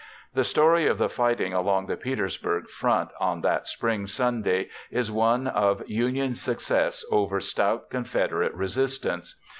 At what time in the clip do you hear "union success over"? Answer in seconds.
5.87-7.39